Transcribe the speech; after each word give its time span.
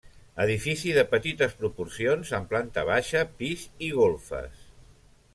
Edifici 0.43 0.93
de 0.93 1.01
petites 1.09 1.51
proporcions 1.59 2.31
amb 2.37 2.49
planta 2.53 2.85
baixa, 2.87 3.21
pis 3.43 3.67
i 3.89 3.91
golfes. 3.99 4.65